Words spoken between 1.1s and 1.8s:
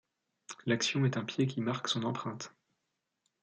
un pied qui